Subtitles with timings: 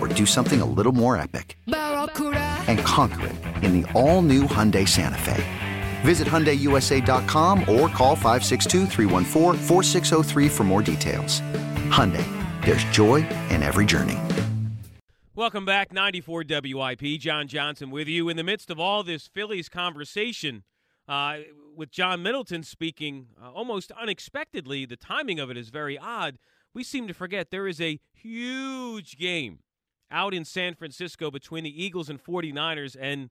[0.00, 1.58] or do something a little more epic?
[1.66, 5.44] And conquer it in the all-new Hyundai Santa Fe.
[6.02, 8.86] Visit HyundaiUSA.com or call 562
[10.48, 11.40] for more details.
[11.90, 12.24] Hyundai,
[12.64, 13.16] there's joy
[13.50, 14.18] in every journey.
[15.34, 17.18] Welcome back, 94 WIP.
[17.18, 20.64] John Johnson with you in the midst of all this Phillies conversation
[21.08, 21.38] uh,
[21.74, 24.84] with John Middleton speaking uh, almost unexpectedly.
[24.84, 26.38] The timing of it is very odd.
[26.74, 29.60] We seem to forget there is a huge game
[30.10, 33.30] out in San Francisco between the Eagles and 49ers, and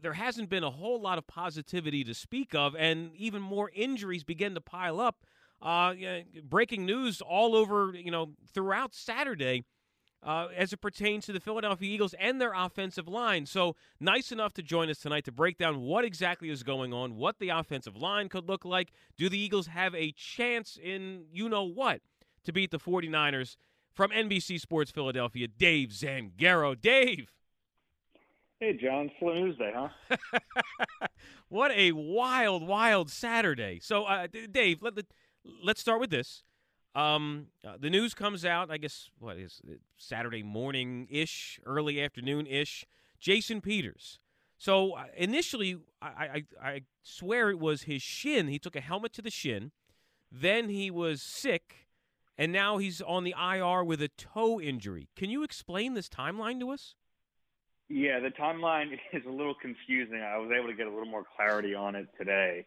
[0.00, 4.24] there hasn't been a whole lot of positivity to speak of, and even more injuries
[4.24, 5.16] begin to pile up.
[5.62, 5.94] Uh,
[6.42, 9.64] breaking news all over, you know, throughout Saturday
[10.24, 13.46] uh, as it pertains to the Philadelphia Eagles and their offensive line.
[13.46, 17.16] So, nice enough to join us tonight to break down what exactly is going on,
[17.16, 18.92] what the offensive line could look like.
[19.18, 22.00] Do the Eagles have a chance in you know what
[22.44, 23.56] to beat the 49ers?
[23.94, 26.80] From NBC Sports Philadelphia, Dave Zangaro.
[26.80, 27.30] Dave.
[28.58, 29.10] Hey, John.
[29.18, 30.16] Slow news day, huh?
[31.48, 33.78] what a wild, wild Saturday.
[33.80, 34.94] So, uh, Dave, let,
[35.62, 36.42] let's start with this.
[36.94, 42.00] Um, uh, the news comes out, I guess, what is it, Saturday morning ish, early
[42.00, 42.86] afternoon ish.
[43.20, 44.18] Jason Peters.
[44.58, 48.48] So uh, initially, I, I, I swear it was his shin.
[48.48, 49.72] He took a helmet to the shin.
[50.30, 51.88] Then he was sick,
[52.36, 55.08] and now he's on the IR with a toe injury.
[55.16, 56.94] Can you explain this timeline to us?
[57.88, 60.20] Yeah, the timeline is a little confusing.
[60.20, 62.66] I was able to get a little more clarity on it today.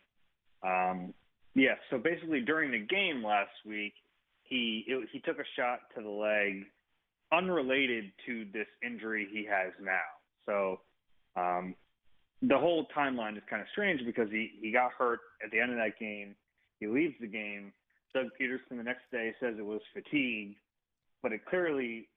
[0.63, 1.13] Um,
[1.55, 3.93] yeah, so basically during the game last week,
[4.43, 6.65] he it, he took a shot to the leg
[7.31, 10.07] unrelated to this injury he has now.
[10.45, 10.79] So
[11.35, 11.75] um,
[12.41, 15.71] the whole timeline is kind of strange because he, he got hurt at the end
[15.71, 16.35] of that game.
[16.79, 17.73] He leaves the game.
[18.17, 20.55] Doug Pederson the next day says it was fatigue,
[21.21, 22.09] but it clearly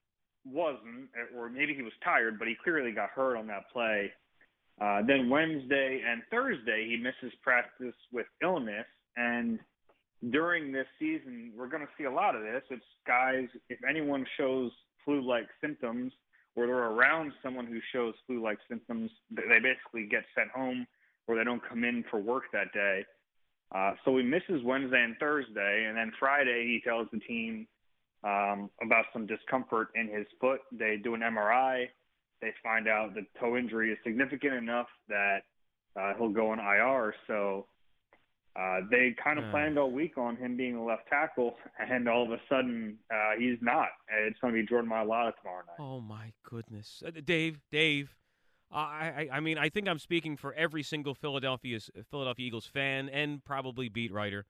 [0.47, 4.11] wasn't, or maybe he was tired, but he clearly got hurt on that play.
[4.81, 8.87] Uh, then Wednesday and Thursday, he misses practice with illness.
[9.17, 9.59] And
[10.31, 12.63] during this season, we're going to see a lot of this.
[12.71, 14.71] It's guys, if anyone shows
[15.05, 16.13] flu like symptoms
[16.57, 20.87] or they're around someone who shows flu like symptoms, they basically get sent home
[21.27, 23.05] or they don't come in for work that day.
[23.75, 27.67] Uh, so he misses Wednesday and Thursday, and then Friday he tells the team
[28.25, 30.61] um, about some discomfort in his foot.
[30.73, 31.87] They do an MRI.
[32.41, 35.41] They find out the toe injury is significant enough that
[35.99, 37.15] uh, he'll go on IR.
[37.27, 37.67] So
[38.57, 39.51] uh, they kind of yeah.
[39.53, 43.39] planned all week on him being a left tackle, and all of a sudden uh,
[43.39, 43.89] he's not.
[44.27, 45.79] It's going to be Jordan Mailata tomorrow night.
[45.79, 48.11] Oh my goodness, uh, Dave, Dave.
[48.73, 53.45] I, I mean, I think I'm speaking for every single Philadelphia Philadelphia Eagles fan and
[53.45, 54.47] probably beat writer.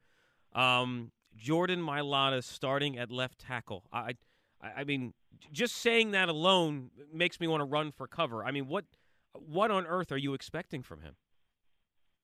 [0.55, 3.85] Um, Jordan Mailata starting at left tackle.
[3.93, 4.17] I,
[4.61, 5.15] I, I mean,
[5.53, 8.45] just saying that alone makes me want to run for cover.
[8.45, 8.85] I mean, what,
[9.33, 11.15] what on earth are you expecting from him?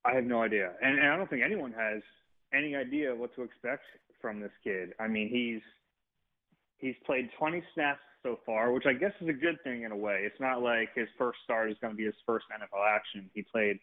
[0.04, 2.02] I have no idea, and, and I don't think anyone has
[2.52, 3.84] any idea what to expect
[4.20, 4.92] from this kid.
[5.00, 5.62] I mean, he's
[6.78, 9.96] he's played 20 snaps so far, which I guess is a good thing in a
[9.96, 10.22] way.
[10.24, 13.30] It's not like his first start is going to be his first NFL action.
[13.34, 13.78] He played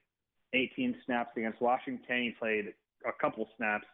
[0.54, 2.24] 18 snaps against Washington.
[2.24, 2.74] He played
[3.08, 3.86] a couple snaps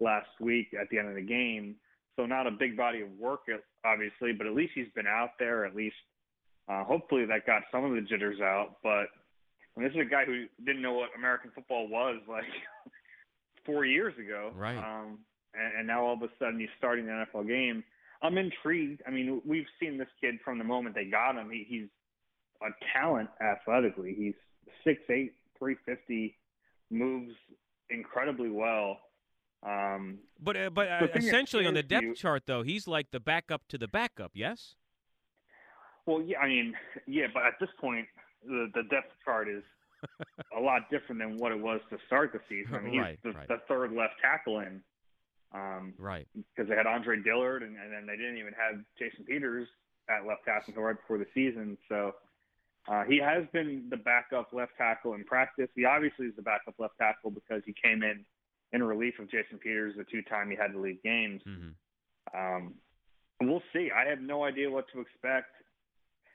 [0.00, 1.76] last week at the end of the game.
[2.16, 3.40] So not a big body of work,
[3.84, 5.64] obviously, but at least he's been out there.
[5.64, 5.96] At least,
[6.68, 8.76] uh, hopefully, that got some of the jitters out.
[8.82, 9.06] But
[9.76, 12.44] and this is a guy who didn't know what American football was like
[13.66, 14.52] four years ago.
[14.54, 14.76] Right.
[14.76, 15.18] Um,
[15.54, 17.84] and, and now all of a sudden he's starting the NFL game.
[18.22, 19.02] I'm intrigued.
[19.06, 21.50] I mean, we've seen this kid from the moment they got him.
[21.50, 21.88] He, he's
[22.62, 24.14] a talent athletically.
[24.16, 24.34] He's
[24.84, 26.36] six eight, three fifty,
[26.90, 27.32] moves
[27.88, 28.98] incredibly well.
[29.62, 33.20] Um, but uh, but uh, essentially on the depth you, chart, though, he's like the
[33.20, 34.32] backup to the backup.
[34.34, 34.74] Yes.
[36.06, 36.74] Well, yeah, I mean,
[37.06, 38.06] yeah, but at this point,
[38.44, 39.62] the the depth chart is
[40.56, 42.74] a lot different than what it was to start the season.
[42.74, 43.48] I mean, he's right, the, right.
[43.48, 44.80] the third left tackle in.
[45.54, 46.26] Um, right.
[46.34, 49.68] Because they had Andre Dillard, and, and then they didn't even have Jason Peters
[50.08, 51.76] at left tackle until right before the season.
[51.88, 52.14] So
[52.88, 55.68] uh, he has been the backup left tackle in practice.
[55.74, 58.24] He obviously is the backup left tackle because he came in
[58.72, 61.42] in relief of Jason Peters the two time he had to leave games.
[61.46, 62.38] Mm-hmm.
[62.38, 62.74] Um,
[63.40, 63.90] we'll see.
[63.90, 65.48] I have no idea what to expect.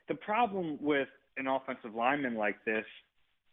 [0.08, 2.84] The problem with an offensive lineman like this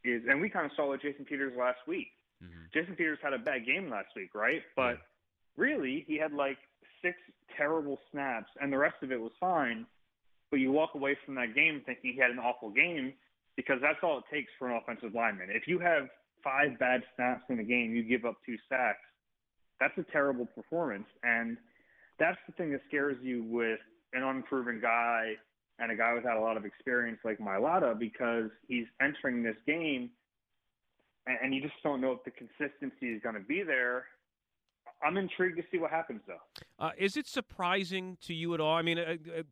[0.04, 2.07] is, and we kind of saw with Jason Peters last week.
[2.44, 2.63] Mm-hmm.
[2.74, 4.62] Jason Peters had a bad game last week, right?
[4.75, 4.98] But
[5.57, 6.57] really, he had like
[7.01, 7.17] six
[7.57, 9.85] terrible snaps, and the rest of it was fine.
[10.51, 13.13] But you walk away from that game thinking he had an awful game
[13.55, 15.50] because that's all it takes for an offensive lineman.
[15.50, 16.07] If you have
[16.44, 19.00] five bad snaps in a game, you give up two sacks.
[19.79, 21.57] That's a terrible performance, and
[22.19, 23.79] that's the thing that scares you with
[24.13, 25.33] an unproven guy
[25.79, 30.11] and a guy without a lot of experience like Mailata because he's entering this game
[31.25, 34.05] and you just don't know if the consistency is going to be there.
[35.05, 36.39] I'm intrigued to see what happens, though.
[36.79, 38.75] Uh, is it surprising to you at all?
[38.75, 39.44] I mean, uh, uh,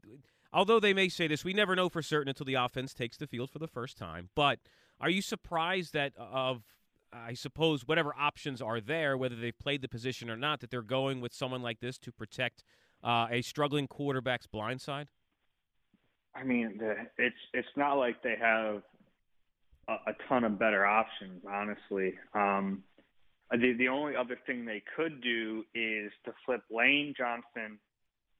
[0.53, 3.27] although they may say this, we never know for certain until the offense takes the
[3.27, 4.29] field for the first time.
[4.35, 4.59] But
[4.99, 6.63] are you surprised that uh, of,
[7.11, 10.81] I suppose, whatever options are there, whether they've played the position or not, that they're
[10.81, 12.63] going with someone like this to protect
[13.03, 15.07] uh, a struggling quarterback's blind side?
[16.33, 18.83] I mean, the, it's it's not like they have
[19.89, 22.13] a, a ton of better options, honestly.
[22.33, 22.83] Um,
[23.51, 27.77] the the only other thing they could do is to flip Lane Johnson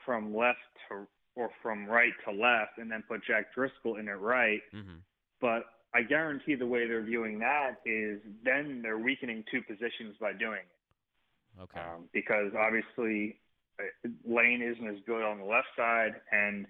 [0.06, 0.60] from left
[0.90, 4.62] to or from right to left, and then put Jack Driscoll in at right.
[4.74, 4.98] Mm-hmm.
[5.40, 5.64] But
[5.94, 10.60] I guarantee the way they're viewing that is then they're weakening two positions by doing
[10.60, 11.62] it.
[11.62, 11.80] Okay.
[11.80, 13.40] Um, because obviously
[13.80, 16.66] uh, Lane isn't as good on the left side, and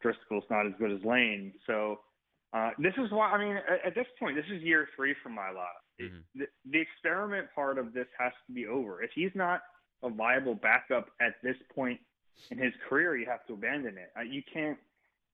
[0.00, 1.52] Driscoll's not as good as Lane.
[1.66, 2.00] So
[2.52, 5.28] uh, this is why I mean at, at this point, this is year three for
[5.28, 5.83] Mailata.
[6.00, 6.40] Mm-hmm.
[6.40, 9.02] The, the experiment part of this has to be over.
[9.02, 9.62] If he's not
[10.02, 12.00] a viable backup at this point
[12.50, 14.10] in his career, you have to abandon it.
[14.28, 14.78] You can't.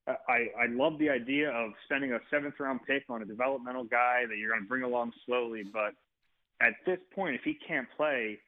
[0.07, 4.25] I I love the idea of spending a seventh round pick on a developmental guy
[4.29, 5.95] that you're going to bring along slowly, but
[6.61, 8.39] at this point, if he can't play,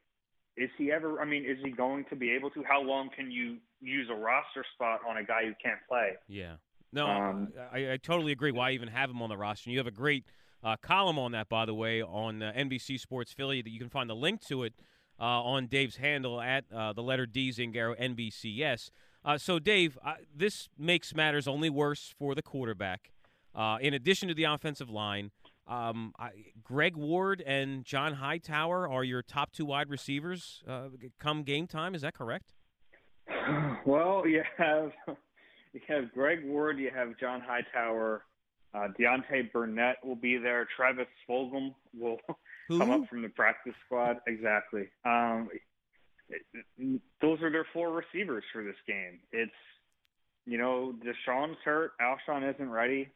[0.56, 1.20] is he ever?
[1.20, 2.62] I mean, is he going to be able to?
[2.62, 6.12] How long can you use a roster spot on a guy who can't play?
[6.28, 6.54] Yeah.
[6.92, 8.52] No, Um, I, I totally agree.
[8.52, 9.70] Why even have him on the roster?
[9.70, 10.24] You have a great
[10.62, 13.62] uh, column on that, by the way, on uh, NBC Sports Philly.
[13.62, 14.74] That you can find the link to it
[15.18, 18.90] uh, on Dave's handle at uh, the letter D Zangaro NBCS.
[19.24, 23.12] Uh, so, Dave, uh, this makes matters only worse for the quarterback.
[23.80, 25.30] In addition to the offensive line,
[25.68, 26.30] um, I,
[26.62, 30.62] Greg Ward and John Hightower are your top two wide receivers
[31.20, 31.94] come game time.
[31.94, 32.54] Is that correct?
[33.84, 34.92] Well, you have
[35.72, 38.24] you have Greg Ward, you have John Hightower,
[38.74, 40.66] uh, Deontay Burnett will be there.
[40.76, 42.18] Travis Fulgham will
[42.68, 42.78] Who?
[42.78, 44.18] come up from the practice squad.
[44.26, 44.88] Exactly.
[45.04, 45.48] Um,
[47.20, 49.20] those are their four receivers for this game.
[49.32, 49.52] It's
[50.46, 53.10] you know DeSean's hurt, Alshon isn't ready,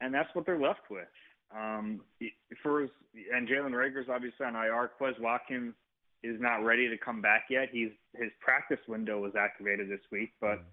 [0.00, 1.08] and that's what they're left with.
[1.54, 2.00] Um,
[2.62, 2.90] for his,
[3.32, 4.90] and Jalen Reagor's obviously on IR.
[5.00, 5.74] Quez Watkins
[6.22, 7.68] is not ready to come back yet.
[7.70, 10.64] He's his practice window was activated this week, but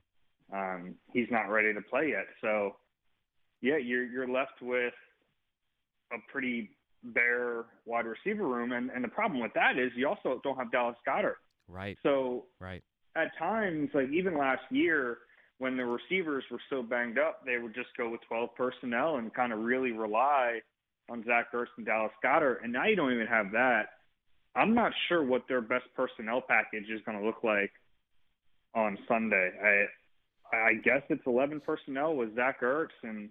[0.54, 2.25] um, he's not ready to play yet.
[2.42, 2.75] So,
[3.62, 4.94] yeah, you're you're left with
[6.12, 6.70] a pretty
[7.03, 10.72] bare wide receiver room, and and the problem with that is you also don't have
[10.72, 11.36] Dallas Goedert.
[11.68, 11.98] Right.
[12.03, 12.84] So Right.
[13.15, 15.20] at times, like even last year,
[15.58, 19.34] when the receivers were so banged up, they would just go with 12 personnel and
[19.34, 20.60] kind of really rely
[21.10, 22.63] on Zach Ertz and Dallas Goedert.
[22.63, 23.89] And now you don't even have that.
[24.56, 27.72] I'm not sure what their best personnel package is going to look like
[28.75, 29.51] on Sunday.
[29.63, 29.86] I
[30.53, 33.30] I guess it's 11 personnel with Zach Ertz and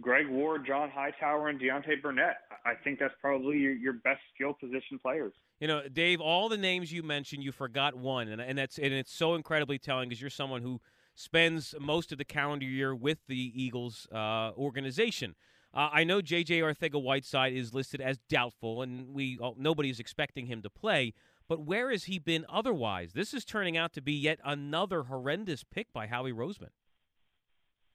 [0.00, 2.36] Greg Ward, John Hightower, and Deontay Burnett.
[2.64, 5.32] I think that's probably your, your best skill position players.
[5.58, 8.92] You know, Dave, all the names you mentioned, you forgot one, and and that's and
[8.92, 10.80] it's so incredibly telling because you're someone who
[11.14, 15.34] spends most of the calendar year with the Eagles uh, organization.
[15.72, 16.60] Uh, I know J.J.
[16.60, 21.14] Arcega-Whiteside is listed as doubtful, and we all, nobody's expecting him to play.
[21.48, 23.12] But where has he been otherwise?
[23.12, 26.70] This is turning out to be yet another horrendous pick by Howie Roseman.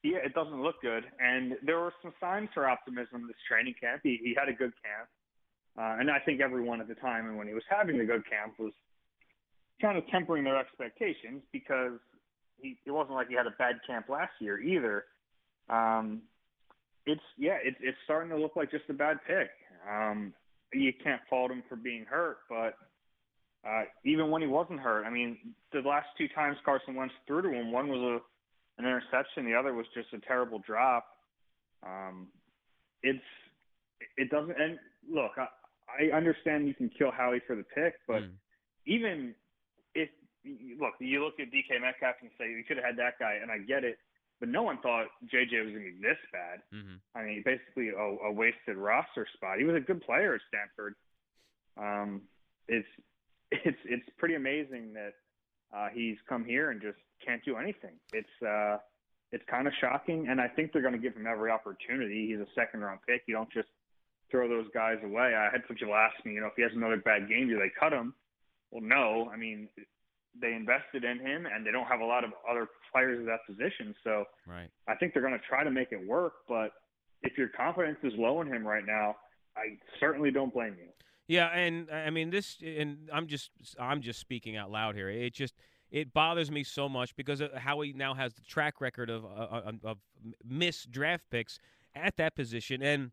[0.05, 1.03] Yeah, it doesn't look good.
[1.19, 4.01] And there were some signs for optimism this training camp.
[4.03, 5.09] He, he had a good camp.
[5.75, 8.21] Uh, and I think everyone at the time and when he was having the good
[8.29, 8.71] camp was
[9.81, 11.97] kind of tempering their expectations because
[12.62, 15.05] he it wasn't like he had a bad camp last year either.
[15.69, 16.21] Um,
[17.07, 19.50] it's yeah, it's it's starting to look like just a bad pick.
[19.89, 20.33] Um,
[20.71, 22.77] you can't fault him for being hurt, but
[23.67, 25.38] uh, even when he wasn't hurt, I mean,
[25.74, 28.35] the last two times Carson Wentz threw to him, one was a
[28.77, 31.05] an interception, the other was just a terrible drop.
[31.86, 32.27] Um,
[33.03, 33.20] it's
[34.17, 34.77] it doesn't and
[35.10, 35.48] look, I,
[36.12, 38.32] I understand you can kill Howie for the pick, but mm.
[38.86, 39.36] even
[39.94, 40.10] if
[40.79, 43.51] look, you look at DK Metcalf and say you could have had that guy, and
[43.51, 43.98] I get it,
[44.39, 46.60] but no one thought JJ was going to be this bad.
[46.74, 46.96] Mm-hmm.
[47.15, 49.60] I mean, basically a, a wasted roster spot.
[49.60, 50.96] He was a good player at Stanford.
[51.77, 52.22] Um,
[52.67, 52.88] it's
[53.51, 55.13] it's it's pretty amazing that
[55.75, 57.91] uh, he's come here and just can't do anything.
[58.13, 58.77] It's uh,
[59.32, 62.27] it's kind of shocking, and I think they're going to give him every opportunity.
[62.27, 63.24] He's a second round pick.
[63.27, 63.67] You don't just
[64.32, 65.36] throw those guys away.
[65.36, 67.58] I had some people ask me, you know, if he has another bad game, do
[67.58, 68.13] they cut him?
[68.72, 69.29] Well, no.
[69.34, 69.67] I mean,
[70.39, 73.46] they invested in him, and they don't have a lot of other players at that
[73.48, 73.94] position.
[74.03, 74.70] So right.
[74.88, 76.34] I think they're going to try to make it work.
[76.48, 76.72] But
[77.24, 79.15] if your confidence is low in him right now,
[79.58, 80.89] I certainly don't blame you.
[81.27, 85.10] Yeah, and I mean this, and I'm just I'm just speaking out loud here.
[85.10, 85.55] It just
[85.91, 89.62] it bothers me so much because Howie now has the track record of uh, uh,
[89.65, 89.98] um, of, of
[90.44, 91.58] missed draft picks
[91.96, 93.12] at that position, and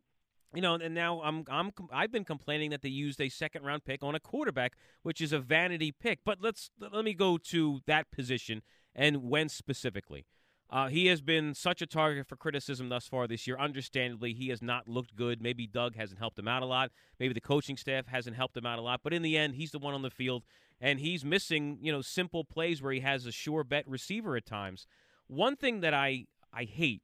[0.54, 3.85] you know, and now I'm I'm I've been complaining that they used a second round
[3.85, 6.21] pick on a quarterback, which is a vanity pick.
[6.25, 8.62] But let's let me go to that position
[8.95, 10.26] and Wentz specifically.
[10.73, 13.59] Uh, he has been such a target for criticism thus far this year.
[13.59, 15.43] Understandably, he has not looked good.
[15.43, 16.91] Maybe Doug hasn't helped him out a lot.
[17.21, 19.00] Maybe the coaching staff hasn't helped him out a lot.
[19.05, 20.45] But in the end, he's the one on the field,
[20.81, 24.47] and he's missing you know simple plays where he has a sure bet receiver at
[24.47, 24.87] times.
[25.26, 26.25] One thing that I
[26.55, 27.02] I hate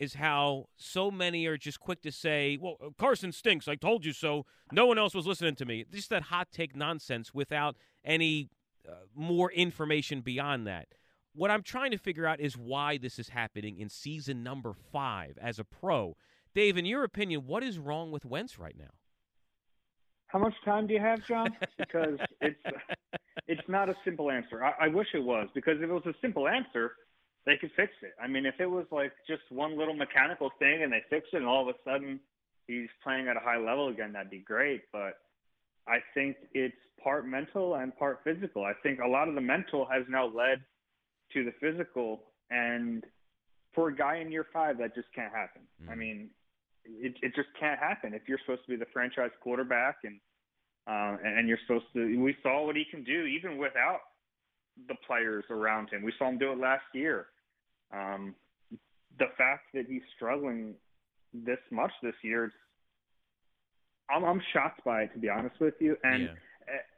[0.00, 3.68] is how so many are just quick to say, well, Carson stinks.
[3.68, 4.46] I told you so.
[4.72, 5.84] No one else was listening to me.
[5.92, 8.50] Just that hot take nonsense without any
[8.86, 10.88] uh, more information beyond that.
[11.36, 15.36] What I'm trying to figure out is why this is happening in season number five
[15.38, 16.16] as a pro.
[16.54, 18.94] Dave, in your opinion, what is wrong with Wentz right now?
[20.28, 21.54] How much time do you have, John?
[21.78, 22.58] Because it's
[23.46, 24.64] it's not a simple answer.
[24.64, 26.92] I, I wish it was because if it was a simple answer,
[27.44, 28.12] they could fix it.
[28.20, 31.36] I mean, if it was like just one little mechanical thing and they fix it
[31.36, 32.18] and all of a sudden
[32.66, 34.84] he's playing at a high level again, that'd be great.
[34.90, 35.18] But
[35.86, 36.74] I think it's
[37.04, 38.64] part mental and part physical.
[38.64, 40.64] I think a lot of the mental has now led
[41.32, 42.22] to the physical.
[42.50, 43.04] And
[43.74, 45.62] for a guy in year five, that just can't happen.
[45.84, 45.90] Mm.
[45.90, 46.30] I mean,
[46.84, 48.14] it, it just can't happen.
[48.14, 50.20] If you're supposed to be the franchise quarterback and
[50.88, 54.02] uh, and you're supposed to, we saw what he can do even without
[54.86, 56.04] the players around him.
[56.04, 57.26] We saw him do it last year.
[57.92, 58.36] Um,
[59.18, 60.74] the fact that he's struggling
[61.32, 62.52] this much this year,
[64.08, 65.96] I'm, I'm shocked by it to be honest with you.
[66.04, 66.28] And yeah.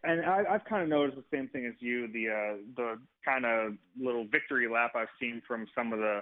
[0.05, 2.09] And I, I've kind of noticed the same thing as you.
[2.09, 6.21] The uh, the kind of little victory lap I've seen from some of the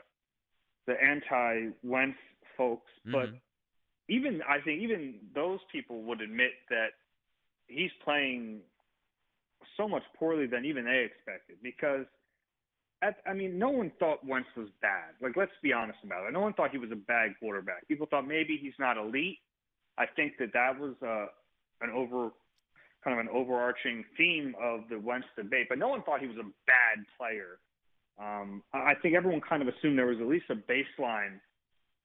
[0.86, 2.18] the anti Wentz
[2.56, 3.12] folks, mm-hmm.
[3.12, 3.28] but
[4.08, 6.88] even I think even those people would admit that
[7.66, 8.60] he's playing
[9.76, 12.06] so much poorly than even they expected because
[13.02, 15.14] at, I mean, no one thought Wentz was bad.
[15.20, 16.32] Like, let's be honest about it.
[16.32, 17.86] No one thought he was a bad quarterback.
[17.88, 19.38] People thought maybe he's not elite.
[19.98, 21.26] I think that that was uh,
[21.82, 22.30] an over,
[23.06, 25.66] kind of an overarching theme of the Wentz debate.
[25.68, 27.58] But no one thought he was a bad player.
[28.18, 31.38] Um, I think everyone kind of assumed there was at least a baseline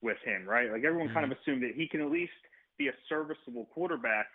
[0.00, 0.70] with him, right?
[0.70, 1.14] Like everyone mm-hmm.
[1.14, 2.30] kind of assumed that he can at least
[2.78, 4.26] be a serviceable quarterback.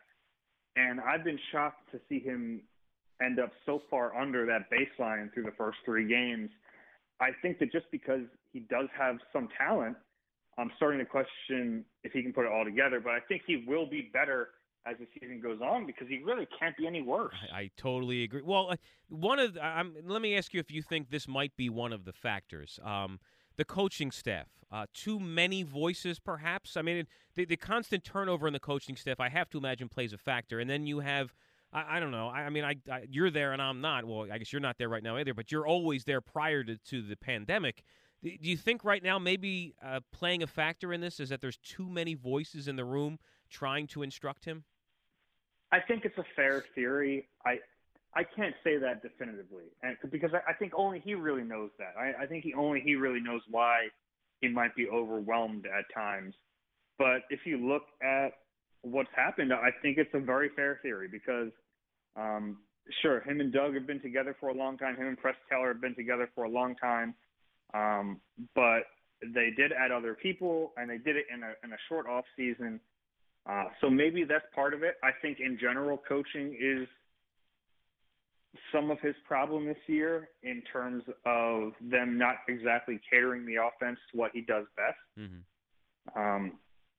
[0.76, 2.62] And I've been shocked to see him
[3.24, 6.50] end up so far under that baseline through the first three games.
[7.22, 8.22] I think that just because
[8.52, 9.96] he does have some talent,
[10.58, 13.00] I'm starting to question if he can put it all together.
[13.00, 14.50] But I think he will be better
[14.90, 17.34] as the season goes on because he really can't be any worse.
[17.52, 18.42] I, I totally agree.
[18.42, 18.76] Well, uh,
[19.10, 19.62] one of the,
[20.06, 22.80] let me ask you if you think this might be one of the factors.
[22.84, 23.20] Um,
[23.58, 26.78] the coaching staff, uh, too many voices, perhaps.
[26.78, 30.14] I mean, the, the constant turnover in the coaching staff, I have to imagine, plays
[30.14, 30.60] a factor.
[30.60, 31.34] And then you have
[31.74, 32.28] I, I don't know.
[32.28, 34.06] I, I mean, I, I, you're there and I'm not.
[34.06, 35.34] Well, I guess you're not there right now either.
[35.34, 37.84] But you're always there prior to, to the pandemic.
[38.24, 41.58] Do you think right now maybe uh, playing a factor in this is that there's
[41.58, 44.64] too many voices in the room trying to instruct him?
[45.72, 47.28] I think it's a fair theory.
[47.46, 47.60] I
[48.16, 51.94] I can't say that definitively, and because I, think only he really knows that.
[52.00, 53.88] I, I think he only he really knows why
[54.42, 56.34] he might be overwhelmed at times.
[56.98, 58.30] But if you look at
[58.82, 61.52] what's happened, I think it's a very fair theory because,
[62.16, 62.58] um,
[63.02, 64.96] sure, him and Doug have been together for a long time.
[64.96, 67.14] Him and Press Taylor have been together for a long time.
[67.74, 68.20] Um,
[68.56, 68.84] but
[69.22, 72.26] they did add other people, and they did it in a in a short off
[72.36, 72.80] season.
[73.50, 74.96] Uh, so maybe that's part of it.
[75.04, 76.88] I think in general, coaching is
[78.74, 84.00] some of his problem this year in terms of them not exactly catering the offense
[84.12, 84.98] to what he does best.
[85.18, 86.20] Mm-hmm.
[86.20, 86.54] Um,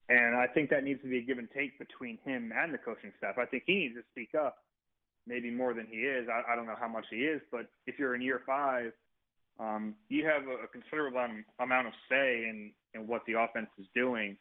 [0.08, 2.78] and I think that needs to be a give and take between him and the
[2.78, 3.36] coaching staff.
[3.38, 4.56] I think he needs to speak up,
[5.26, 6.28] maybe more than he is.
[6.28, 8.92] I, I don't know how much he is, but if you're in year five,
[9.60, 11.26] um, you have a, a considerable
[11.60, 14.36] amount of say in, in what the offense is doing.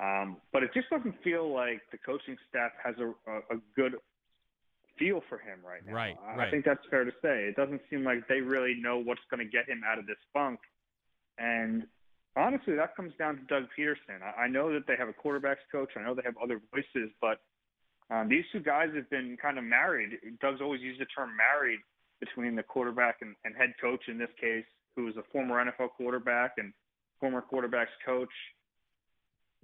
[0.00, 3.94] Um, but it just doesn't feel like the coaching staff has a, a, a good
[4.98, 5.94] feel for him right now.
[5.94, 6.48] Right, I, right.
[6.48, 7.44] I think that's fair to say.
[7.44, 10.18] It doesn't seem like they really know what's going to get him out of this
[10.32, 10.58] funk.
[11.38, 11.86] And
[12.36, 14.22] honestly, that comes down to Doug Pederson.
[14.22, 15.90] I, I know that they have a quarterbacks coach.
[15.96, 17.40] I know they have other voices, but
[18.10, 20.10] um, these two guys have been kind of married.
[20.40, 21.80] Doug's always used the term married
[22.20, 24.64] between the quarterback and, and head coach in this case,
[24.96, 26.72] who is a former NFL quarterback and
[27.20, 28.32] former quarterbacks coach.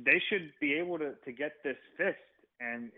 [0.05, 2.21] They should be able to, to get this fixed,
[2.61, 2.91] and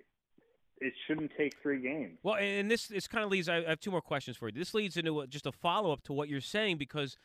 [0.78, 2.18] it shouldn't take three games.
[2.23, 3.49] Well, and this this kind of leads.
[3.49, 4.52] I have two more questions for you.
[4.52, 7.16] This leads into just a follow up to what you're saying because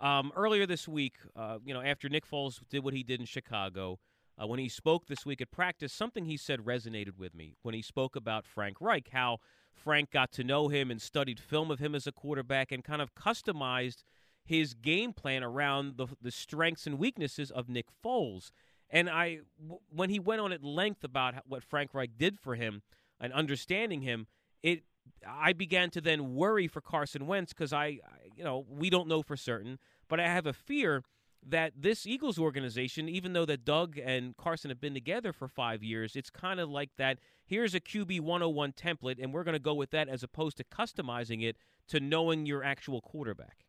[0.00, 3.26] um, earlier this week, uh, you know, after Nick Foles did what he did in
[3.26, 3.98] Chicago,
[4.40, 7.74] uh, when he spoke this week at practice, something he said resonated with me when
[7.74, 9.38] he spoke about Frank Reich, how
[9.74, 13.00] Frank got to know him and studied film of him as a quarterback and kind
[13.00, 14.02] of customized
[14.44, 18.50] his game plan around the the strengths and weaknesses of Nick Foles.
[18.90, 22.54] And I, w- when he went on at length about what Frank Reich did for
[22.54, 22.82] him,
[23.20, 24.26] and understanding him,
[24.62, 24.82] it
[25.26, 28.00] I began to then worry for Carson Wentz because I,
[28.36, 29.78] you know, we don't know for certain,
[30.08, 31.04] but I have a fear
[31.48, 35.82] that this Eagles organization, even though that Doug and Carson have been together for five
[35.82, 37.18] years, it's kind of like that.
[37.44, 40.64] Here's a QB 101 template, and we're going to go with that as opposed to
[40.64, 41.56] customizing it
[41.88, 43.65] to knowing your actual quarterback.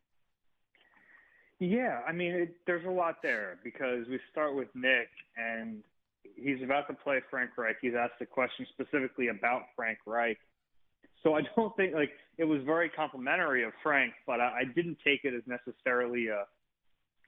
[1.60, 5.82] Yeah, I mean, it, there's a lot there because we start with Nick, and
[6.36, 7.76] he's about to play Frank Reich.
[7.82, 10.38] He's asked a question specifically about Frank Reich.
[11.22, 14.98] So I don't think like it was very complimentary of Frank, but I, I didn't
[15.04, 16.44] take it as necessarily a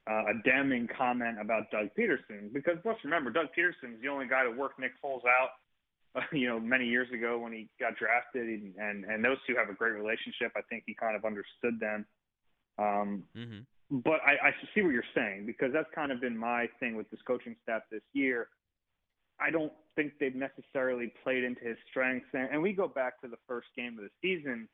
[0.06, 4.42] a damning comment about Doug Pederson because let's remember Doug Pederson is the only guy
[4.42, 5.50] to work Nick Foles out.
[6.32, 9.68] You know, many years ago when he got drafted, and, and and those two have
[9.68, 10.50] a great relationship.
[10.56, 12.04] I think he kind of understood them.
[12.78, 13.60] Um, mm-hmm.
[13.90, 17.10] But I, I see what you're saying because that's kind of been my thing with
[17.10, 18.48] this coaching staff this year
[19.40, 22.28] I don't think they've necessarily played into his strengths.
[22.34, 24.68] And, and we go back to the first game of the season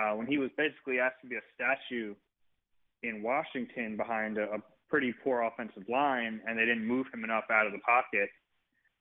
[0.00, 2.14] uh, when he was basically asked to be a statue
[3.02, 7.44] in Washington behind a, a pretty poor offensive line, and they didn't move him enough
[7.50, 8.28] out of the pocket.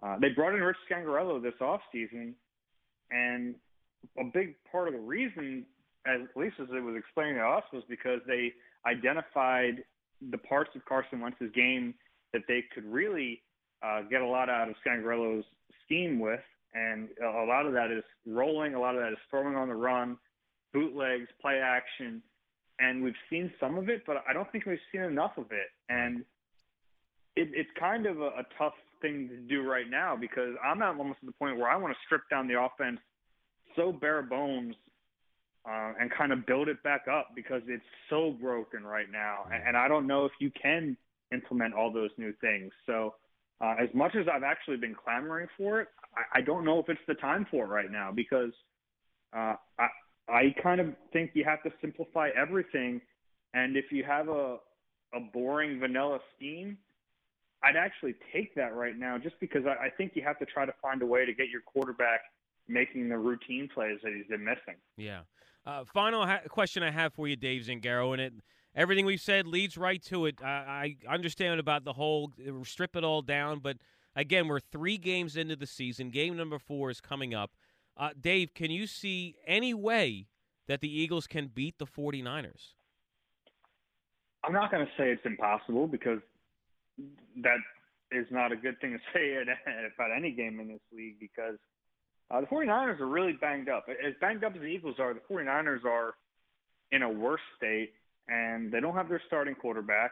[0.04, 2.34] Uh, they brought in Rich Scangarello this offseason,
[3.12, 3.56] and
[4.19, 5.65] a big part of the reason,
[6.08, 8.51] at least as it was explained to us, was because they
[8.86, 9.84] identified
[10.32, 11.94] the parts of Carson Wentz's game
[12.34, 13.41] that they could really
[13.84, 15.46] uh, get a lot out of Scangarello's
[15.86, 16.39] scheme with,
[16.74, 19.76] and a lot of that is rolling, a lot of that is throwing on the
[19.76, 20.17] run,
[20.74, 22.22] bootlegs, play action,
[22.80, 25.67] and we've seen some of it, but I don't think we've seen enough of it.
[25.89, 26.22] And
[27.36, 30.96] it, it's kind of a, a tough thing to do right now because I'm at
[30.98, 33.00] almost at the point where I want to strip down the offense
[33.76, 34.76] so bare bones
[35.67, 39.45] uh, and kind of build it back up because it's so broken right now.
[39.54, 40.97] And, and I don't know if you can
[41.32, 42.71] implement all those new things.
[42.86, 43.15] So
[43.62, 46.89] uh, as much as I've actually been clamoring for it, I, I don't know if
[46.89, 48.52] it's the time for it right now because
[49.34, 49.88] uh, I,
[50.28, 53.02] I kind of think you have to simplify everything.
[53.54, 54.58] And if you have a,
[55.13, 56.78] a boring vanilla scheme,
[57.63, 60.65] I'd actually take that right now just because I, I think you have to try
[60.65, 62.21] to find a way to get your quarterback
[62.67, 64.80] making the routine plays that he's been missing.
[64.97, 65.21] Yeah.
[65.65, 68.34] Uh, final ha- question I have for you, Dave Zangaro, and it
[68.76, 70.41] everything we've said leads right to it.
[70.43, 72.32] I, I understand about the whole
[72.63, 73.78] strip it all down, but
[74.15, 76.10] again, we're three games into the season.
[76.10, 77.52] Game number four is coming up.
[77.97, 80.28] Uh, Dave, can you see any way
[80.67, 82.74] that the Eagles can beat the 49ers?
[84.43, 86.19] I'm not going to say it's impossible because
[87.43, 87.58] that
[88.12, 89.36] is not a good thing to say
[89.95, 91.58] about any game in this league because
[92.32, 93.86] uh, the 49ers are really banged up.
[93.89, 96.13] As banged up as the Eagles are, the 49ers are
[96.91, 97.91] in a worse state
[98.28, 100.12] and they don't have their starting quarterback.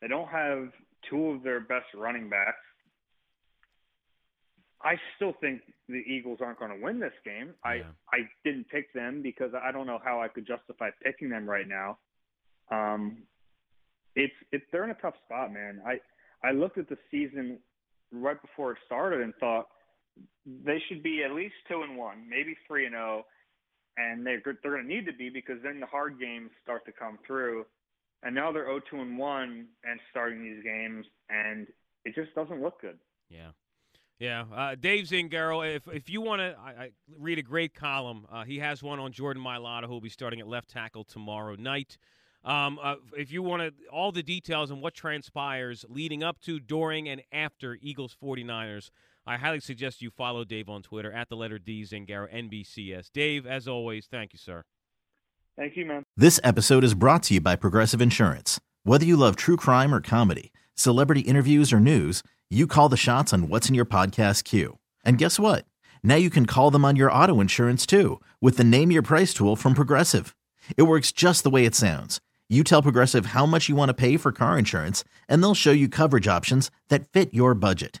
[0.00, 0.70] They don't have
[1.08, 2.56] two of their best running backs.
[4.82, 7.54] I still think the Eagles aren't going to win this game.
[7.64, 7.70] Yeah.
[7.70, 11.48] I I didn't pick them because I don't know how I could justify picking them
[11.48, 11.98] right now.
[12.70, 13.18] Um,
[14.16, 15.82] it's it's they're in a tough spot, man.
[15.86, 16.00] I
[16.42, 17.58] I looked at the season
[18.10, 19.66] right before it started and thought
[20.46, 23.26] they should be at least two and one, maybe three and zero, oh,
[23.96, 26.92] and they're they're going to need to be because then the hard games start to
[26.92, 27.66] come through,
[28.22, 31.66] and now they're 0-2 and one and starting these games, and
[32.04, 32.98] it just doesn't look good.
[33.28, 33.50] Yeah.
[34.18, 35.66] Yeah, uh, Dave Zangaro.
[35.66, 36.54] If if you want to
[37.18, 40.40] read a great column, uh, he has one on Jordan Mailata, who will be starting
[40.40, 41.96] at left tackle tomorrow night.
[42.44, 46.60] Um, uh, if you want to, all the details on what transpires leading up to,
[46.60, 48.90] during, and after Eagles 49ers,
[49.30, 53.12] I highly suggest you follow Dave on Twitter at the letter D Zangaro NBCS.
[53.14, 54.64] Dave, as always, thank you, sir.
[55.56, 56.02] Thank you, man.
[56.16, 58.60] This episode is brought to you by Progressive Insurance.
[58.82, 63.32] Whether you love true crime or comedy, celebrity interviews or news you call the shots
[63.32, 64.78] on what's in your podcast queue.
[65.04, 65.64] And guess what?
[66.02, 69.32] Now you can call them on your auto insurance too with the Name Your Price
[69.32, 70.34] tool from Progressive.
[70.76, 72.20] It works just the way it sounds.
[72.48, 75.70] You tell Progressive how much you want to pay for car insurance, and they'll show
[75.70, 78.00] you coverage options that fit your budget.